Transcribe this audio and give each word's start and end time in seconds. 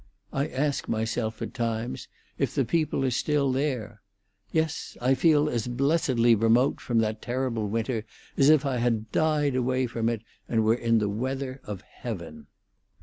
I 0.33 0.47
ask 0.47 0.89
myself 0.89 1.43
at 1.43 1.53
times 1.53 2.07
if 2.39 2.55
the 2.55 2.65
people 2.65 3.05
are 3.05 3.11
still 3.11 3.51
there. 3.51 4.01
Yes, 4.51 4.97
I 4.99 5.13
feel 5.13 5.47
as 5.47 5.67
blessedly 5.67 6.33
remote 6.33 6.81
from 6.81 6.97
that 7.01 7.21
terrible 7.21 7.67
winter 7.67 8.05
as 8.35 8.49
if 8.49 8.65
I 8.65 8.77
had 8.77 9.11
died 9.11 9.55
away 9.55 9.85
from 9.85 10.09
it, 10.09 10.23
and 10.49 10.63
were 10.63 10.73
in 10.73 10.97
the 10.97 11.07
weather 11.07 11.61
of 11.65 11.81
heaven." 11.81 12.47